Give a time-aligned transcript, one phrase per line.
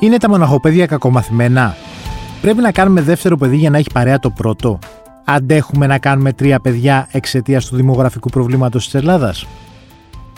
[0.00, 1.76] Είναι τα μοναχοπαίδια κακομαθημένα.
[2.40, 4.78] Πρέπει να κάνουμε δεύτερο παιδί για να έχει παρέα το πρώτο.
[5.24, 9.46] Αντέχουμε να κάνουμε τρία παιδιά εξαιτίας του δημογραφικού προβλήματος της Ελλάδας.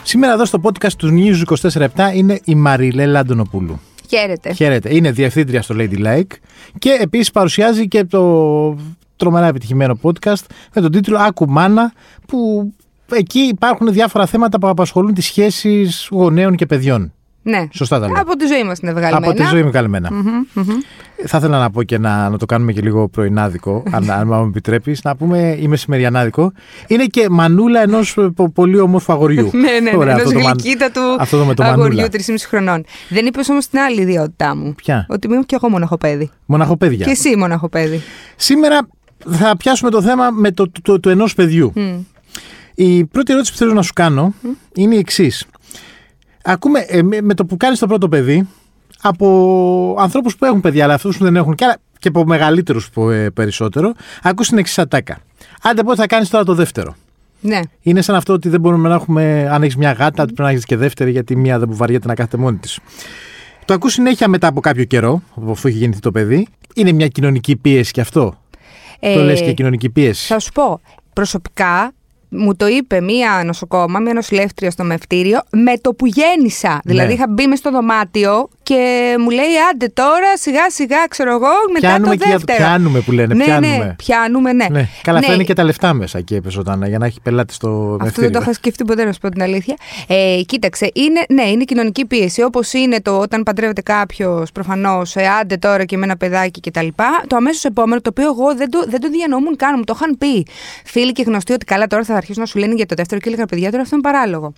[0.03, 3.79] Σήμερα εδώ στο podcast του News 24-7 είναι η Μαριλέ Λαντονοπούλου.
[4.09, 4.53] Χαίρετε.
[4.53, 4.95] Χαίρετε.
[4.95, 6.31] Είναι διευθύντρια στο Lady Like
[6.79, 8.77] και επίσης παρουσιάζει και το
[9.21, 10.43] τρομερά επιτυχημένο podcast
[10.73, 11.93] με τον τίτλο Άκου Μάνα
[12.27, 12.71] που
[13.11, 17.13] εκεί υπάρχουν διάφορα θέματα που απασχολούν τις σχέσεις γονέων και παιδιών.
[17.43, 17.67] Ναι.
[17.71, 18.21] Σωστά τα λέω.
[18.21, 19.27] Από τη ζωή μας είναι βγαλμένα.
[19.27, 20.09] Από τη ζωή μου καλυμμένα.
[21.25, 24.45] Θα ήθελα να πω και να, να το κάνουμε και λίγο πρωινάδικο, αν, αν μου
[24.47, 26.51] επιτρέπεις, να πούμε ή μεσημεριανάδικο.
[26.87, 28.17] Είναι και μανούλα ενός
[28.53, 29.49] πολύ όμορφου αγοριού.
[29.65, 30.21] ναι, ναι, Ωραία, ναι.
[30.21, 32.07] αυτό Ενό το μαν- γλυκύτατου αυτό το με το αγοριού μανούλα.
[32.11, 32.85] 3,5 χρονών.
[33.09, 34.73] Δεν είπες όμως την άλλη ιδιότητά μου.
[34.75, 36.29] Ποια; Ότι είμαι κι εγώ μοναχοπέδι.
[36.45, 37.05] Μοναχοπαίδια.
[37.05, 38.01] Και εσύ μοναχοπέδι.
[38.35, 38.87] Σήμερα
[39.29, 41.71] θα πιάσουμε το θέμα με το, το, το, ενός παιδιού.
[41.75, 41.99] Μμ.
[42.75, 44.33] Η πρώτη ερώτηση που θέλω να σου κάνω
[44.75, 45.45] είναι η εξής.
[46.43, 48.47] Ακούμε ε, με, με το που κάνει το πρώτο παιδί
[49.01, 52.89] από ανθρώπους που έχουν παιδιά, αλλά αυτούς που δεν έχουν και, άλλα- και από μεγαλύτερους
[53.33, 55.17] περισσότερο, ακούς την εξής ατάκα.
[55.61, 56.95] Άντε πότε θα κάνεις τώρα το δεύτερο;
[57.41, 57.59] Ναι.
[57.81, 60.65] Είναι σαν αυτό ότι δεν μπορούμε να έχουμε, αν έχεις μια γάτα, πρέπει να έχεις
[60.65, 62.79] και δεύτερη, γιατί μία δεν βαριέται να κάθεται μόνη της.
[63.65, 66.47] Το ακούς συνέχεια μετά από κάποιο καιρό, αφού έχει γεννηθεί το παιδί.
[66.75, 68.40] Είναι μια κοινωνική πίεση και αυτό;
[69.01, 70.27] Το Ε, λες και κοινωνική πίεση.
[70.27, 70.81] Θα σου πω,
[71.13, 71.93] προσωπικά
[72.29, 76.81] μου το είπε μία νοσοκόμα, μία νοσηλεύτρια στο μευτήριο, με το που γέννησα.
[76.83, 81.47] Δηλαδή είχα μπει μες στο δωμάτιο και μου λέει άντε τώρα σιγά σιγά ξέρω εγώ
[81.73, 82.57] μετά Πιάνουμε το και για- δεύτερο.
[82.57, 83.77] πιάνουμε που λένε, ναι, πιάνουμε.
[83.77, 84.65] Ναι, πιάνουμε, ναι.
[84.69, 84.87] Ναι.
[85.01, 85.23] Καλά, ναι.
[85.25, 87.87] αυτά είναι και τα λεφτά μέσα εκεί έπεσε όταν, για να έχει πελάτης στο Αυτό
[87.89, 88.29] δεν μευτήριο.
[88.31, 89.75] το είχα σκεφτεί ποτέ, να σου πω την αλήθεια.
[90.07, 92.41] Ε, κοίταξε, είναι, ναι, είναι κοινωνική πίεση.
[92.43, 96.87] Όπως είναι το όταν παντρεύεται κάποιος, προφανώς, ε, άντε τώρα και με ένα παιδάκι κτλ.
[97.27, 100.17] Το αμέσως επόμενο, το οποίο εγώ δεν το, δεν το διανοούμουν καν, μου το είχαν
[100.17, 100.45] πει
[100.85, 103.29] φίλοι και γνωστοί ότι καλά τώρα θα αρχίσουν να σου λένε για το δεύτερο και
[103.29, 104.53] έλεγα παιδιά τώρα αυτό είναι παράλογο.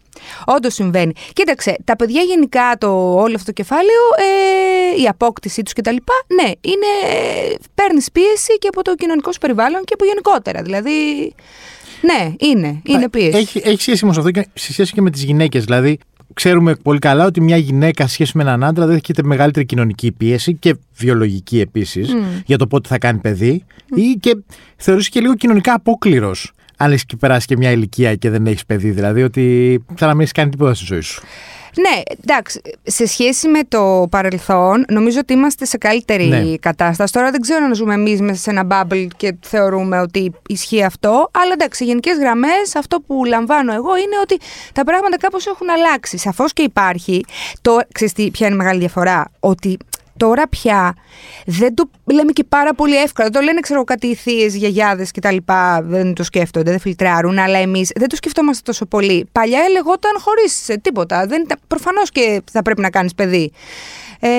[0.46, 1.14] Όντως συμβαίνει.
[1.34, 4.03] Κοίταξε, τα παιδιά γενικά το όλο αυτό το κεφάλαιο,
[4.98, 5.96] ε, η απόκτησή τους κτλ.
[6.42, 6.92] Ναι, είναι.
[7.76, 10.62] Παίρνεις πίεση και από το κοινωνικό σου περιβάλλον και από γενικότερα.
[10.62, 10.92] Δηλαδή.
[12.02, 12.82] Ναι, είναι.
[12.86, 13.38] Είναι πίεση.
[13.38, 15.64] Έχει, έχει σχέση όμως αυτό και σε σχέση και με τις γυναίκες.
[15.64, 15.98] Δηλαδή,
[16.34, 20.56] ξέρουμε πολύ καλά ότι μια γυναίκα σε σχέση με έναν άντρα δέχεται μεγαλύτερη κοινωνική πίεση
[20.56, 24.38] και βιολογική επίσης για το πότε θα κάνει παιδί ή και
[24.76, 26.52] θεωρείς και λίγο κοινωνικά απόκληρος.
[26.78, 30.22] Αν έχει περάσει και μια ηλικία και δεν έχεις παιδί, δηλαδή ότι θα να μην
[30.22, 31.24] έχεις κάνει τίποτα στη ζωή σου.
[31.76, 32.62] Ναι, εντάξει.
[32.84, 36.56] Σε σχέση με το παρελθόν, νομίζω ότι είμαστε σε καλύτερη Ναι.
[36.58, 37.14] κατάσταση.
[37.14, 41.30] Τώρα δεν ξέρω αν ζούμε εμείς μέσα σε ένα bubble και θεωρούμε ότι ισχύει αυτό.
[41.34, 44.38] Αλλά εντάξει, σε γενικές γραμμές, αυτό που λαμβάνω εγώ είναι ότι
[44.74, 46.18] τα πράγματα κάπως έχουν αλλάξει.
[46.18, 47.26] Σαφώς και υπάρχει.
[47.62, 49.32] Το, ξέρεις τι, ποια είναι η μεγάλη διαφορά.
[49.40, 49.78] Ότι
[50.18, 50.96] τώρα πια
[51.46, 53.30] δεν το λέμε και πάρα πολύ εύκολα.
[53.30, 55.38] Δεν το λένε, ξέρω κάτι θείες, γιαγιάδες κτλ.
[55.84, 59.28] Δεν το σκέφτονται, δεν φιλτράρουν, αλλά εμείς δεν το σκεφτόμαστε τόσο πολύ.
[59.32, 61.26] Παλιά λεγόταν χωρίς τίποτα.
[61.26, 63.52] Δεν, Προφανώς και θα πρέπει να κάνεις παιδί.
[64.20, 64.30] Ε,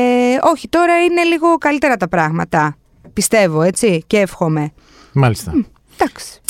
[0.40, 2.76] όχι, τώρα είναι λίγο καλύτερα τα πράγματα.
[3.12, 4.72] Πιστεύω, έτσι, και εύχομαι.
[5.12, 5.52] Μάλιστα.
[5.96, 6.40] Εντάξει.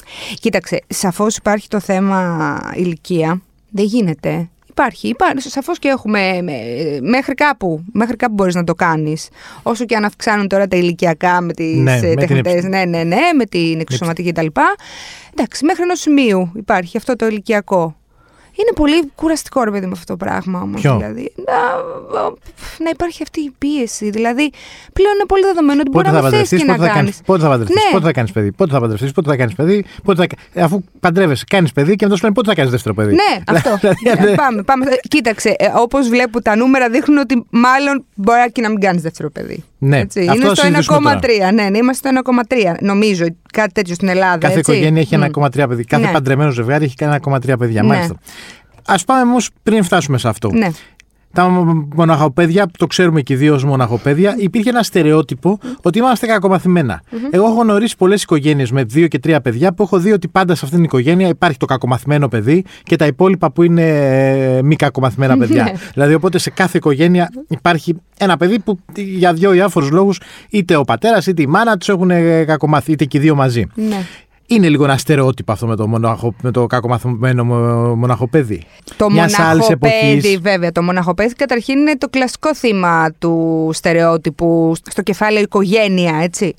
[0.40, 3.42] Κοίταξε, σαφώς υπάρχει το θέμα ηλικία.
[3.70, 4.48] Δεν γίνεται.
[4.76, 5.50] Υπάρχει, υπάρχει.
[5.50, 7.84] Σαφώς και έχουμε με- μέχρι κάπου.
[7.92, 9.28] Μέχρι κάπου μπορείς να το κάνεις.
[9.62, 12.52] Όσο και αν αυξάνουν τώρα τα ηλικιακά με τις Ναι, με την τεχνητές.
[12.54, 14.46] εψ- Ναι, ναι, ναι, με την εξωσωματική κτλ.
[15.36, 17.96] Εντάξει, μέχρι ενός σημείου υπάρχει αυτό το ηλικιακό.
[18.56, 20.80] Είναι πολύ κουραστικό ρε παιδί με αυτό το πράγμα όμως.
[20.80, 21.54] Ποιο; Δηλαδή, να,
[22.84, 24.10] να υπάρχει αυτή η πίεση.
[24.10, 24.50] Δηλαδή,
[24.92, 26.86] πλέον είναι πολύ δεδομένο ότι μπορεί Πότε να θα μην θες παντρευτεί, και πότε, να
[26.86, 26.98] θα κάνει.
[26.98, 27.90] κάνεις, πότε θα παντρευτείς, Ναι.
[27.92, 30.60] πότε θα κάνεις παιδί, πότε θα παντρευτείς, πότε θα κάνεις παιδί, πότε θα...
[30.60, 33.14] ε, αφού παντρεύεσαι, κάνεις παιδί και μετά σου λένε πότε θα κάνεις δεύτερο παιδί.
[33.14, 33.78] Ναι, αυτό.
[34.02, 34.84] Δηλαδή, Ε, πάμε, πάμε.
[35.08, 39.30] Κοίταξε, ε, όπως βλέπω τα νούμερα δείχνουν ότι μάλλον μπορεί και να μην κάνεις δεύτερο
[39.30, 39.64] παιδί.
[39.86, 40.20] Ναι, έτσι.
[40.20, 41.52] αυτό Είναι θα στο συζητήσουμε 1,3.
[41.54, 42.32] Ναι, ναι, είμαστε στο
[42.72, 42.74] 1,3.
[42.80, 44.38] Νομίζω κάτι τέτοιο στην Ελλάδα.
[44.38, 44.70] Κάθε έτσι.
[44.72, 45.22] οικογένεια έχει Μμ.
[45.22, 45.84] 1,3 παιδί.
[45.84, 46.12] Κάθε Ναι.
[46.12, 47.82] παντρεμένο ζευγάρι έχει κανένα 1,3 παιδιά.
[47.82, 47.88] Ναι.
[47.88, 48.14] Μάλιστα.
[48.86, 50.50] Α πάμε όμως πριν φτάσουμε σε αυτό.
[50.52, 50.68] Ναι.
[51.34, 51.48] Τα
[51.94, 57.02] μοναχοπαίδια, το ξέρουμε και οι δύο ω μοναχοπαίδια, υπήρχε ένα στερεότυπο ότι είμαστε κακομαθημένα.
[57.30, 60.54] Εγώ έχω γνωρίσει πολλές οικογένειες με δύο και τρία παιδιά που έχω δει ότι πάντα
[60.54, 63.82] σε αυτήν την οικογένεια υπάρχει το κακομαθημένο παιδί και τα υπόλοιπα που είναι
[64.56, 65.62] ε, μη κακομαθημένα παιδιά.
[65.62, 65.72] Ναι.
[65.92, 70.20] δηλαδή, οπότε σε κάθε οικογένεια υπάρχει ένα παιδί που για δύο διάφορου λόγους
[70.50, 73.66] είτε ο πατέρας είτε η μάνα τους έχουν ε, κακομάθει, είτε και οι δύο μαζί.
[73.74, 74.06] ναι.
[74.46, 78.62] Είναι λίγο ένα στερεότυπο αυτό με το, μοναχο, με το κακομαθημένο μο- μοναχοπέδι.
[78.96, 80.38] Το Μιας άλλης μοναχοπέδι, εποχής.
[80.40, 80.72] βέβαια.
[80.72, 86.54] Το μοναχοπέδι καταρχήν είναι το κλασικό θύμα του στερεότυπου στο κεφάλαιο οικογένεια, έτσι.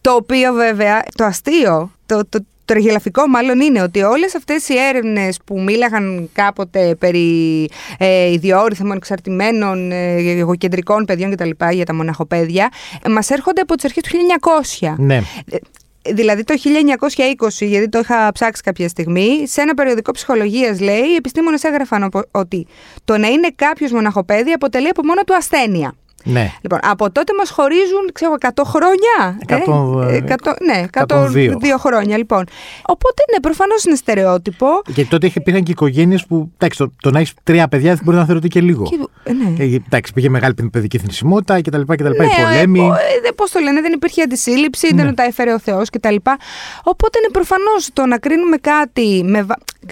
[0.00, 4.74] Το οποίο βέβαια, το αστείο, το, το, το εργελαφικό μάλλον είναι ότι όλες αυτές οι
[4.88, 7.68] έρευνες που μίλαγαν κάποτε περί
[7.98, 11.50] ε, ιδιόρυθμων, εξαρτημένων, ε, εγωκεντρικών παιδιών κτλ.
[11.72, 12.68] για τα μοναχοπαίδια,
[13.02, 14.10] ε, μας έρχονται από τις αρχές του
[14.88, 14.94] 1900.
[14.98, 15.22] Ναι.
[16.02, 16.54] Ε, Δηλαδή το
[17.38, 22.10] 1920, γιατί το είχα ψάξει κάποια στιγμή, σε ένα περιοδικό ψυχολογίας λέει, οι επιστήμονες έγραφαν
[22.30, 22.66] ότι
[23.04, 25.94] το να είναι κάποιος μοναχοπέδι αποτελεί από μόνο του ασθένεια.
[26.24, 26.52] Ναι.
[26.60, 29.38] Λοιπόν, από τότε μας χωρίζουν, ξέρω, 100 χρόνια.
[29.46, 31.52] 100, ε, 100, ναι, 102.
[31.52, 32.44] 102 χρόνια, λοιπόν.
[32.86, 34.66] Οπότε, ναι, προφανώς είναι στερεότυπο.
[34.86, 36.50] Γιατί τότε υπήρχαν και οικογένειες που.
[36.54, 38.82] Εντάξει, το, το να έχεις τρία παιδιά μπορεί να θεωρείται και λίγο.
[38.82, 39.64] Και, ναι.
[39.64, 41.80] Ε, εντάξει, πήγε μεγάλη παιδική θνησιμότητα κτλ.
[41.80, 42.80] κτλ ναι, οι πολέμοι.
[43.26, 45.02] Ε, Πώς το λένε, δεν υπήρχε αντισύλληψη, ναι.
[45.02, 46.14] δεν τα έφερε ο Θεός κτλ.
[46.82, 49.46] Οπότε, είναι προφανώς το να κρίνουμε κάτι με,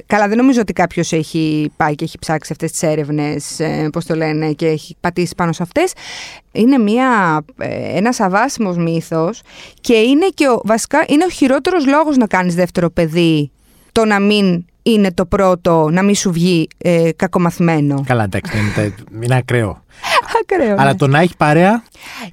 [0.07, 4.05] Καλά, δεν νομίζω ότι κάποιος έχει πάει και έχει ψάξει αυτές τις έρευνες, ε, πώς
[4.05, 5.93] το λένε, και έχει πατήσει πάνω σε αυτές.
[6.53, 9.41] Είναι μια, ε, ένας αβάσιμος μύθος
[9.81, 13.51] και είναι και ο, βασικά είναι ο χειρότερος λόγος να κάνεις δεύτερο παιδί
[13.93, 18.05] το να μην είναι το πρώτο, να μην σου βγει ε, κακομαθημένο.
[18.07, 19.85] Καλά, εντάξει, είναι, είναι ακραίο.
[20.41, 20.75] Ακραίο.
[20.79, 20.97] Αλλά ναι.
[20.97, 21.83] το να έχει παρέα.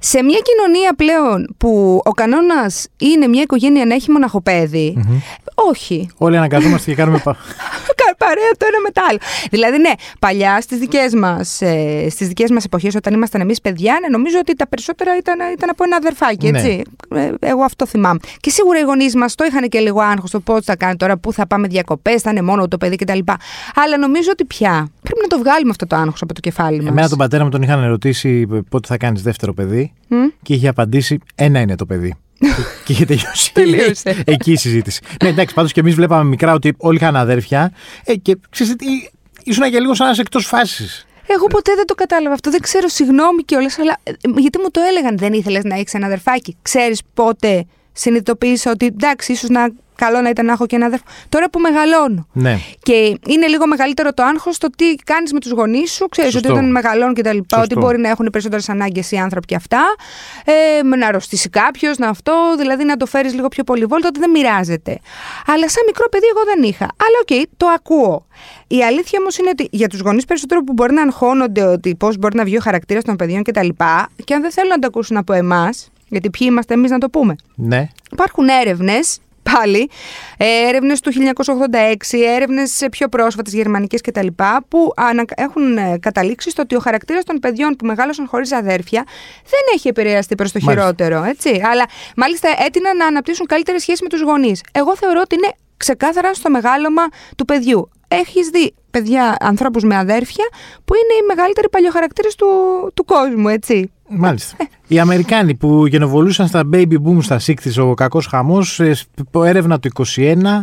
[0.00, 4.10] Σε μια κοινωνία πλέον που ο κανόνας είναι μια οικογένεια να έχει
[5.54, 6.10] όχι.
[6.16, 7.22] Όλοι αναγκαζόμαστε και κάνουμε.
[8.18, 9.18] παρέα το ένα μετά άλλο.
[9.50, 13.98] Δηλαδή, ναι, παλιά στις δικές μας ε, στις δικές μας εποχές, όταν ήμασταν εμείς παιδιά,
[14.00, 16.50] ναι, νομίζω ότι τα περισσότερα ήταν, ήταν από ένα αδερφάκι.
[16.50, 16.58] Ναι.
[16.58, 16.82] Έτσι.
[17.14, 18.18] Ε, εγώ αυτό θυμάμαι.
[18.40, 21.16] Και σίγουρα οι γονείς μας το είχαν και λίγο άγχος το πώς θα κάνει τώρα,
[21.16, 23.18] πού θα πάμε διακοπές, θα είναι μόνο το παιδί κτλ.
[23.74, 26.90] Αλλά νομίζω ότι πια πρέπει να το βγάλουμε αυτό το άγχος από το κεφάλι μας.
[26.90, 30.32] Εμένα τον πατέρα μου τον είχαν ερωτήσει πότε θα κάνεις δεύτερο παιδί mm?
[30.42, 32.14] και είχε απαντήσει ένα είναι το παιδί.
[32.84, 33.52] και είχε τελειώσει.
[33.52, 34.22] Τελείωσε.
[34.34, 35.00] Εκεί η συζήτηση.
[35.22, 37.72] ναι, εντάξει, πάντως και εμείς βλέπαμε μικρά ότι όλοι είχαν αδέρφια.
[38.04, 38.84] Ε, και ξέρετε,
[39.44, 41.06] ήσουν και λίγο σαν να είσαι εκτός φάσης.
[41.26, 42.50] Εγώ ποτέ δεν το κατάλαβα αυτό.
[42.50, 45.18] Δεν ξέρω, συγγνώμη κιόλας, αλλά ε, γιατί μου το έλεγαν.
[45.18, 46.56] Δεν ήθελες να έχεις ένα αδερφάκι.
[46.62, 47.64] Ξέρεις πότε
[47.98, 51.04] συνειδητοποίησα ότι εντάξει, ίσως να καλό να ήταν να έχω και ένα αδερφό.
[51.28, 52.26] Τώρα που μεγαλώνω.
[52.32, 52.58] Ναι.
[52.82, 56.08] Και είναι λίγο μεγαλύτερο το άγχος το τι κάνεις με τους γονείς σου.
[56.08, 59.46] Ξέρεις ότι όταν μεγαλώνουν και τα λοιπά, ότι μπορεί να έχουν περισσότερες ανάγκες οι άνθρωποι
[59.46, 59.82] και αυτά.
[60.44, 64.30] Ε, να αρρωστήσει κάποιος, να αυτό, δηλαδή να το φέρεις λίγο πιο πολυβόλτο, ότι δεν
[64.30, 64.98] μοιράζεται.
[65.46, 66.84] Αλλά σαν μικρό παιδί εγώ δεν είχα.
[66.84, 68.26] Αλλά OK, okay, το ακούω.
[68.66, 72.18] Η αλήθεια όμως είναι ότι για τους γονείς περισσότερο που μπορεί να αγχώνονται ότι πώς
[72.18, 73.66] μπορεί να βγει ο χαρακτήρας των παιδιών κτλ.
[73.66, 76.98] Και, και αν δεν θέλουν να το ακούσουν από εμάς, γιατί ποιοι είμαστε εμείς να
[76.98, 77.88] το πούμε; Ναι.
[78.12, 79.18] Υπάρχουν έρευνες
[79.52, 79.90] πάλι
[80.68, 84.26] έρευνες του 1986, έρευνες πιο πρόσφατες γερμανικές κτλ.
[84.68, 84.92] που
[85.36, 89.04] έχουν ε, καταλήξει στο ότι ο χαρακτήρας των παιδιών που μεγάλωσαν χωρίς αδέρφια
[89.44, 91.22] δεν έχει επηρεαστεί προς το χειρότερο.
[91.22, 91.60] Έτσι.
[91.64, 91.84] Αλλά
[92.16, 94.62] μάλιστα έτειναν να αναπτύσσουν καλύτερη σχέση με τους γονείς.
[94.72, 97.02] Εγώ θεωρώ ότι είναι ξεκάθαρα στο μεγάλωμα
[97.36, 97.90] του παιδιού.
[98.08, 100.44] Έχεις δει παιδιά, ανθρώπους με αδέρφια,
[100.84, 102.46] που είναι οι μεγαλύτεροι παλιοχαρακτήρες του,
[102.94, 103.92] του κόσμου, έτσι.
[104.08, 104.56] Μάλιστα.
[104.86, 108.94] Οι Αμερικάνοι που γενοβολούσαν στα baby boom στα 60 ο κακός χαμός, ε,
[109.44, 110.62] έρευνα του 21,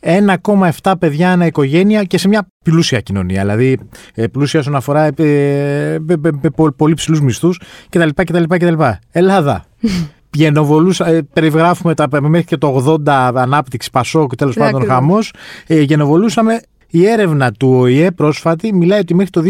[0.00, 3.40] 1,7 παιδιά ανά οικογένεια και σε μια πλούσια κοινωνία.
[3.40, 3.78] Δηλαδή
[4.14, 5.98] ε, πλούσια όσον αφορά ε,
[6.76, 8.08] πολύ ψηλούς μισθούς κτλ.
[8.14, 8.82] κτλ, κτλ.
[9.10, 9.64] Ελλάδα.
[10.34, 15.32] γενοβολούσα, περιγράφουμε τα, μέχρι και το 80 ανάπτυξη Πασόκ, τέλος πάντων χαμός.
[15.66, 16.60] γενοβολούσαμε.
[16.90, 19.42] Η έρευνα του ΟΗΕ πρόσφατη μιλάει ότι μέχρι το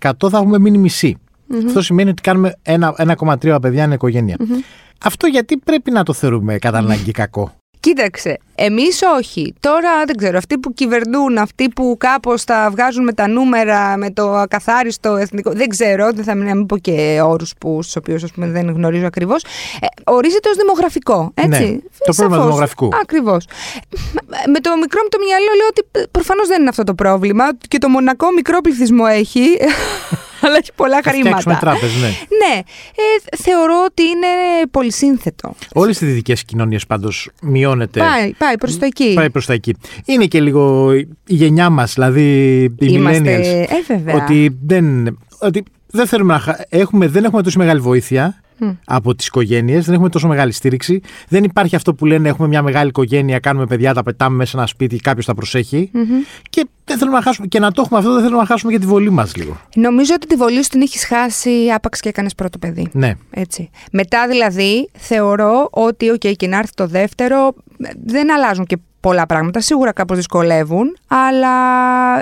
[0.00, 1.16] 2100 θα έχουμε μείνει μισή.
[1.50, 1.66] Mm-hmm.
[1.66, 4.36] Αυτό σημαίνει ότι κάνουμε 1,3 παιδιά ένα οικογένεια.
[4.38, 4.64] Mm-hmm.
[5.04, 7.52] Αυτό γιατί πρέπει να το θεωρούμε κατά ανάγκη κακό;
[7.86, 9.54] Κοίταξε, εμείς όχι.
[9.60, 14.10] Τώρα δεν ξέρω, αυτοί που κυβερνούν, αυτοί που κάπως τα βγάζουν με τα νούμερα, με
[14.10, 15.52] το ακαθάριστο εθνικό.
[15.52, 19.42] Δεν ξέρω, δεν θα μην πω και όρους στους οποίους δεν γνωρίζω ακριβώς.
[19.80, 21.30] Ε, ορίζεται ως δημογραφικό.
[21.34, 21.48] Έτσι.
[21.48, 22.88] Ναι, το πρόβλημα του δημογραφικού.
[23.02, 23.44] Ακριβώς.
[24.52, 27.78] Με το μικρό μου το μυαλό λέω ότι προφανώς δεν είναι αυτό το πρόβλημα και
[27.78, 29.40] το μονακό μικρό πληθυσμό έχει.
[30.46, 31.58] αλλά έχει πολλά χρήματα.
[31.60, 32.06] Τράπεζ, ναι.
[32.08, 32.58] ναι.
[32.58, 34.26] Ε, θεωρώ ότι είναι
[34.70, 35.54] πολύ σύνθετο.
[35.74, 38.00] Όλες οι δυτικές κοινωνίες πάντως μειώνεται.
[38.00, 39.12] Πάει, πάει προς τα εκεί.
[39.14, 39.74] Πάει προς τα εκεί.
[40.04, 43.20] Είναι και λίγο η γενιά μας, δηλαδή οι Είμαστε...
[43.20, 43.70] millennials.
[43.70, 44.14] Ε, βέβαια.
[44.14, 48.40] Ότι δεν, ότι δεν, θέλουμε να, έχουμε, δεν έχουμε τόσο μεγάλη βοήθεια
[48.84, 49.84] από τις οικογένειες.
[49.84, 51.00] Δεν έχουμε τόσο μεγάλη στήριξη.
[51.28, 54.56] Δεν υπάρχει αυτό που λένε έχουμε μια μεγάλη οικογένεια, κάνουμε παιδιά, τα πετάμε μέσα σε
[54.56, 55.90] ένα σπίτι, κάποιος τα προσεχει
[56.50, 57.46] Και δεν θέλουμε να χάσουμε.
[57.46, 59.60] Και να το έχουμε αυτό, δεν θέλουμε να χάσουμε για τη βολή μας λίγο.
[59.74, 62.88] Νομίζω ότι τη βολή σου την έχεις χάσει άπαξ και έκανες πρώτο παιδί.
[62.92, 63.14] Ναι.
[63.30, 63.70] Έτσι.
[63.92, 67.54] Μετά δηλαδή θεωρώ ότι, OK, και να έρθει το δεύτερο,
[68.04, 69.60] δεν αλλάζουν και πολλά πράγματα.
[69.60, 71.50] Σίγουρα κάπως δυσκολεύουν, αλλά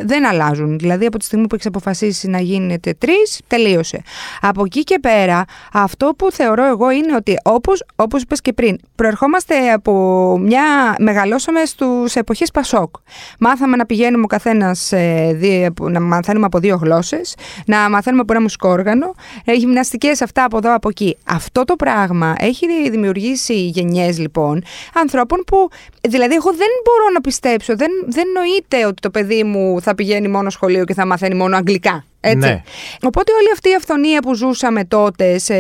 [0.05, 0.79] δεν αλλάζουν.
[0.79, 4.03] Δηλαδή, από τη στιγμή που έχεις αποφασίσει να γίνετε τρεις, τελείωσε.
[4.41, 8.79] Από εκεί και πέρα, αυτό που θεωρώ εγώ είναι ότι, όπως όπως είπες και πριν,
[8.95, 9.93] προερχόμαστε από
[10.41, 10.97] μια.
[10.99, 12.95] μεγαλώσαμε στους εποχές Πασόκ.
[13.39, 17.35] Μάθαμε να πηγαίνουμε ο καθένας ε, να μαθαίνουμε από δύο γλώσσες,
[17.67, 19.15] να μαθαίνουμε από ένα μουσικό όργανο,
[19.45, 21.17] ε, γυμναστικές αυτά από εδώ από εκεί.
[21.27, 24.63] Αυτό το πράγμα έχει δημιουργήσει γενιές λοιπόν
[24.95, 25.69] ανθρώπων που.
[26.01, 27.77] Δηλαδή, εγώ δεν δεν μπορώ να πιστέψω.
[27.77, 31.57] Δεν, δεν νοείται ότι το παιδί μου θα πηγαίνει μόνο σχολείο και θα μαθαίνει μόνο
[31.57, 32.05] αγγλικά.
[32.21, 32.37] Έτσι.
[32.49, 32.63] Ναι.
[33.03, 35.55] Οπότε όλη αυτή η αυθονία που ζούσαμε τότε, σε,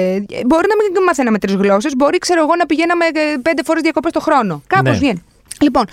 [0.46, 4.12] μπορεί να μην μαθαίναμε τρεις γλώσσες, μπορεί ξέρω εγώ να πηγαίναμε ε, πέντε φορές διακοπές
[4.12, 4.62] το χρόνο.
[4.66, 4.98] Κάπως Ναι.
[4.98, 5.24] βγαίνει.
[5.60, 5.84] Λοιπόν,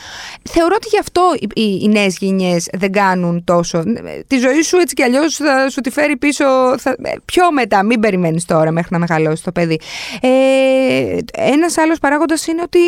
[0.49, 3.83] θεωρώ ότι γι' αυτό οι, οι, οι νέες γενιές δεν κάνουν τόσο.
[4.27, 6.45] Τη ζωή σου έτσι κι αλλιώς θα σου τη φέρει πίσω
[6.77, 7.83] θα, ε, πιο μετά.
[7.83, 9.79] Μην περιμένεις τώρα μέχρι να μεγαλώσει το παιδί.
[10.21, 12.79] Ε, Ένας άλλος παράγοντας είναι ότι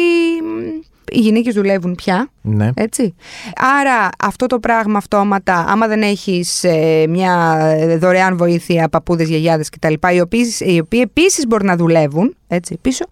[0.43, 0.79] μ,
[1.13, 2.29] οι γυναίκες δουλεύουν πια.
[2.41, 2.69] Ναι.
[2.73, 3.15] Έτσι.
[3.55, 7.59] Άρα αυτό το πράγμα αυτόματα, άμα δεν έχεις ε, μια
[7.99, 9.93] δωρεάν βοήθεια, παππούδες, γιαγιάδες κτλ.
[10.13, 13.05] Οι οποίοι, οι οποίοι επίσης μπορεί να δουλεύουν, έτσι, πίσω,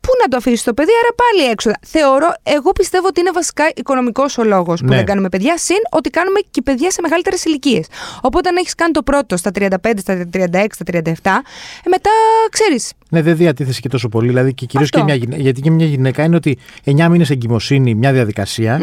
[0.00, 1.76] πού να το αφήσεις το παιδί, άρα πάλι έξοδα.
[1.86, 4.96] Θεωρώ, εγώ πιστεύω ότι είναι βασικά οικονομικός ο λόγος που Ναι.
[4.96, 7.86] δεν κάνουμε παιδιά, συν ότι κάνουμε και παιδιά σε μεγαλύτερες ηλικίες.
[8.20, 11.42] Οπότε, αν έχεις κάνει το πρώτο στα 35, στα 36, στα 37,
[11.84, 12.10] ε, μετά
[12.50, 12.92] ξέρεις.
[13.10, 14.28] Ναι, δεν διατίθεσαι και τόσο πολύ.
[14.28, 14.98] Δηλαδή, και κυρίως Αυτό.
[14.98, 15.42] και μια γυναίκα.
[15.42, 18.80] Γιατί και μια γυναίκα είναι ότι 9 μήνες εγκυμοσύνη, μια διαδικασια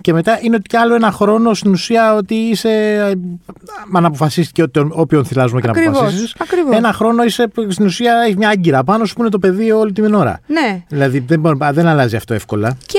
[0.00, 2.68] και μετά είναι ότι κι άλλο ένα χρόνο στην ουσία ότι είσαι.
[2.70, 3.12] ε,
[3.96, 6.34] Αν αποφασίσει και ότι- όποιον θυλάζουμε και να Ακριβώς, αποφασίσει.
[6.38, 6.76] ακριβώς.
[6.76, 9.92] Ένα χρόνο είσαι στην ουσία έχει μια άγκυρα πάνω σου που είναι το παιδί όλη
[9.92, 10.40] την ώρα.
[10.46, 10.82] Ναι.
[10.88, 12.76] Δηλαδή δεν, μπορεί- δεν αλλάζει αυτό εύκολα.
[12.86, 12.98] Και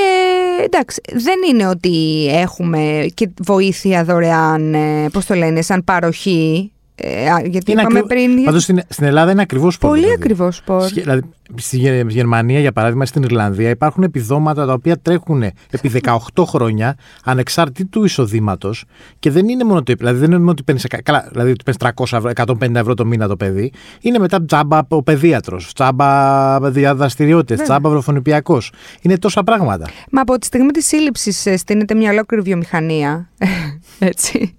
[0.65, 6.71] εντάξει, δεν είναι ότι έχουμε και βοήθεια δωρεάν, ε, πώς το λένε, σαν παροχή.
[7.01, 8.43] Ε, α, γιατί είπαμε ακριβ- πριν.
[8.43, 10.83] Πάντως στην, στην Ελλάδα είναι ακριβώς Πολύ ακριβώς σπορ.
[10.85, 11.21] Δηλαδή,
[11.55, 15.91] στη Γε- Γερμανία, για παράδειγμα, στην Ιρλανδία υπάρχουν επιδόματα τα οποία τρέχουν επί
[16.33, 18.85] 18 χρόνια ανεξάρτητου εισοδήματος
[19.19, 19.93] και δεν είναι μόνο το.
[19.97, 20.85] Δηλαδή, δεν είναι μόνο ότι παίρνεις.
[21.03, 23.71] Καλά, δηλαδή ότι παίρνεις 300 ευρώ, 150 ευρώ το μήνα το παιδί.
[24.01, 27.73] Είναι μετά τζάμπα ο παιδίατρος, τζάμπα διαδραστηριότητες, Βέβαια.
[27.73, 28.71] τζάμπα βροφονιπιακός.
[29.01, 29.89] Είναι τόσα πράγματα.
[30.11, 33.29] Μα από τη στιγμή της σύλληψης ε, στείνεται μια ολόκληρη βιομηχανία,
[33.99, 34.55] έτσι,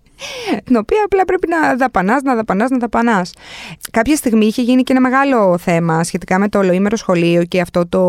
[0.64, 3.32] την οποία απλά πρέπει να δαπανάς, να δαπανάς, να δαπανάς.
[3.90, 7.86] Κάποια στιγμή είχε γίνει και ένα μεγάλο θέμα σχετικά με το ολοήμερο σχολείο και αυτό
[7.88, 8.00] το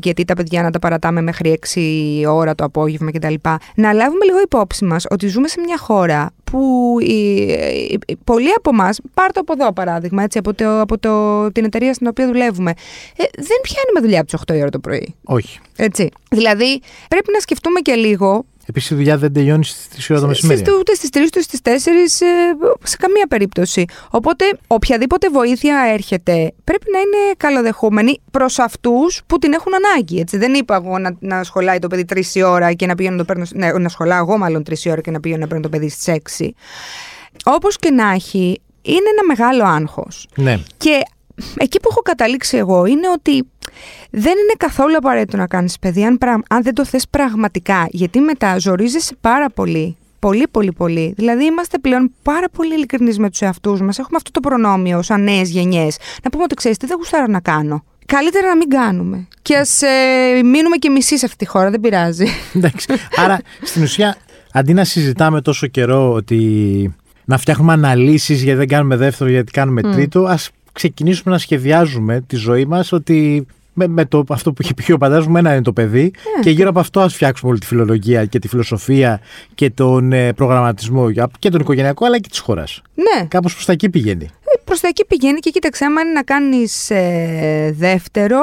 [0.00, 3.34] γιατί τα παιδιά να τα παρατάμε μέχρι 6 ώρα το απόγευμα κτλ.
[3.74, 8.48] Να λάβουμε λίγο υπόψη μας ότι ζούμε σε μια χώρα που οι, οι- οι- πολλοί
[8.56, 12.06] από εμά, πάρ' το από εδώ παράδειγμα, έτσι, από, το, από το, την εταιρεία στην
[12.06, 12.70] οποία δουλεύουμε,
[13.16, 15.14] ε, δεν πιάνουμε δουλειά από τις 8 η ώρα το πρωί.
[15.24, 15.58] Όχι.
[15.76, 16.08] Έτσι.
[16.30, 18.44] Δηλαδή, πρέπει να σκεφτούμε και λίγο.
[18.66, 20.58] Επίσης η δουλειά δεν τελειώνει στις 3 ώρα το μεσημέρι.
[20.60, 22.22] στις- Ούτε στις 3 ούτε στις 4,
[22.82, 23.84] σε καμία περίπτωση.
[24.10, 30.18] Οπότε, οποιαδήποτε βοήθεια έρχεται πρέπει να είναι καλοδεχούμενη προς αυτούς που την έχουν ανάγκη.
[30.20, 30.36] Έτσι.
[30.36, 33.24] Δεν είπα εγώ να, να σχολάει το παιδί 3 η ώρα και να πηγαίνω να
[33.24, 33.46] το παίρνω.
[33.54, 35.88] Ναι, να σχολάω εγώ μάλλον 3 η ώρα και να πηγαίνω να παίρνω το παιδί
[35.88, 36.54] στις 6.
[37.44, 40.28] Όπως και να έχει, είναι ένα μεγάλο άγχος.
[40.36, 40.58] Ναι.
[40.76, 41.00] Και
[41.56, 43.42] εκεί που έχω καταλήξει εγώ είναι ότι
[44.10, 47.86] δεν είναι καθόλου απαραίτητο να κάνεις παιδί αν, πραγ- αν δεν το θες πραγματικά.
[47.90, 49.96] Γιατί μετά ζορίζεσαι πάρα πολύ.
[50.18, 51.12] Πολύ, πολύ, πολύ.
[51.16, 53.98] Δηλαδή, είμαστε πλέον πάρα πολύ ειλικρινείς με τους εαυτούς μας.
[53.98, 55.96] Έχουμε αυτό το προνόμιο, σαν νέες γενιές.
[56.22, 57.84] Να πούμε ότι ξέρεις τι δεν γουστάρω να κάνω.
[58.06, 59.28] Καλύτερα να μην κάνουμε.
[59.42, 62.26] Και ας ε, μείνουμε και μισοί σε αυτή τη χώρα, δεν πειράζει.
[62.56, 62.86] Εντάξει.
[63.16, 64.16] Άρα στην ουσία
[64.52, 69.82] αντί να συζητάμε τόσο καιρό ότι να φτιάχνουμε αναλύσεις γιατί δεν κάνουμε δεύτερο, γιατί κάνουμε
[69.82, 74.74] τρίτο, ας ξεκινήσουμε να σχεδιάζουμε τη ζωή μας ότι με, με το, αυτό που είχε
[74.74, 76.10] πει ο πατέρας μου, ένα είναι το παιδί
[76.40, 79.20] και γύρω από αυτό ας φτιάξουμε όλη τη φιλολογία και τη φιλοσοφία
[79.54, 82.82] και τον ε, προγραμματισμό για- και τον οικογενειακό αλλά και της χώρας.
[82.94, 84.30] ναι, Κάπως προς τα εκεί πηγαίνει.
[84.64, 86.90] προς τα εκεί πηγαίνει και κοίταξε, άμα είναι να κάνεις
[87.72, 88.38] δεύτερο.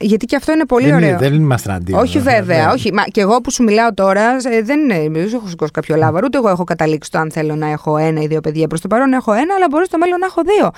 [0.00, 1.08] Γιατί και αυτό είναι πολύ δεν, ωραίο.
[1.08, 2.00] είναι- δεν είμαστε αντίον.
[2.00, 2.66] Όχι, ε, βέβαια.
[2.66, 2.72] ναι.
[2.72, 2.92] Όχι.
[2.92, 5.96] Μα και εγώ που σου μιλάω τώρα, ε, δεν, είναι, δεν σου έχω σηκώσει κάποιο
[5.96, 8.66] λάβαρο, ούτε εγώ έχω καταλήξει το αν θέλω να έχω ένα ή δύο παιδιά.
[8.66, 10.70] Προς το παρόν έχω ένα, αλλά μπορεί στο μέλλον να έχω δύο.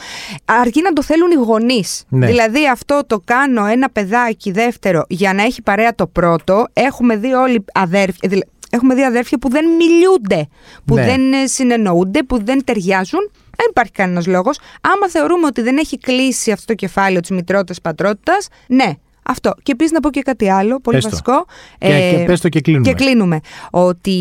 [0.44, 2.04] Αρκεί να το θέλουν οι γονείς.
[2.08, 2.26] Ναι.
[2.26, 6.64] Δηλαδή, αυτό το κάνω ένα παιδάκι δεύτερο για να έχει παρέα το πρώτο.
[6.72, 8.28] Έχουμε δει όλοι αδέρφια.
[8.28, 10.46] δηλα- Έχουμε δει αδέρφια που δεν μιλούνται,
[10.84, 11.04] που Ναι.
[11.04, 13.30] δεν ε, συνεννοούνται, που δεν ταιριάζουν.
[13.56, 14.58] Δεν υπάρχει κανένας λόγος.
[14.80, 18.36] Άμα θεωρούμε ότι δεν έχει κλείσει αυτό το κεφάλαιο της μητρότητα πατρότητα,
[18.68, 18.92] ναι,
[19.26, 19.52] αυτό.
[19.62, 21.10] Και επίση να πω και κάτι άλλο, πολύ Πες το.
[21.10, 21.44] βασικό.
[21.78, 22.88] Και, και πες το και κλείνουμε.
[22.88, 23.40] Και κλείνουμε.
[23.70, 24.12] Ότι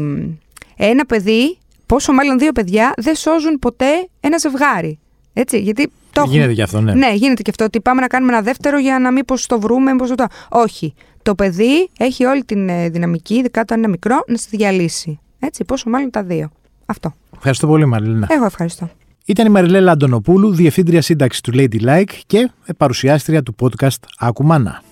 [0.00, 0.30] μ,
[0.76, 4.98] ένα παιδί, πόσο μάλλον δύο παιδιά, δεν σώζουν ποτέ ένα ζευγάρι.
[5.32, 6.94] Έτσι, γιατί το έχουμε- Γίνεται και αυτό, ναι.
[6.94, 7.64] ναι, γίνεται και αυτό.
[7.64, 10.26] Ότι πάμε να κάνουμε ένα δεύτερο για να μήπω το βρούμε, μήπως το.
[10.48, 10.94] Όχι.
[11.22, 15.18] Το παιδί έχει όλη την ε, δυναμική, ειδικά όταν είναι μικρό, να στη διαλύσει.
[15.38, 16.50] Έτσι, πόσο μάλλον τα δύο.
[16.86, 17.14] Αυτό.
[17.36, 18.26] Ευχαριστώ πολύ Μαριλίνα.
[18.30, 18.90] Εγώ ευχαριστώ.
[19.26, 24.82] Ήταν η Μαριλέλα Αντωνοπούλου, διευθύντρια σύνταξης του Ladylike και παρουσιάστρια του podcast Ακουμάνα.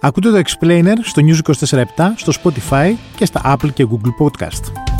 [0.00, 1.84] Ακούτε το Explainer στο News 24
[2.16, 4.95] στο Spotify και στα Apple και Google Podcast.